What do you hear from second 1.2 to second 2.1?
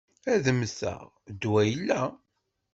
ddwa illa.